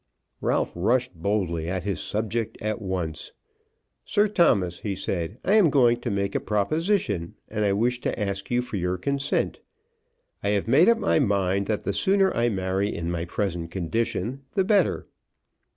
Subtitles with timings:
[0.41, 3.33] Ralph rushed boldly at his subject at once.
[4.03, 8.19] "Sir Thomas," he said, "I am going to make a proposition, and I wish to
[8.19, 9.59] ask you for your consent.
[10.41, 14.41] I have made up my mind that the sooner I marry in my present condition
[14.53, 15.05] the better."